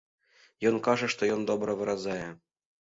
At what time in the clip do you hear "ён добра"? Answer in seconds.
1.37-1.71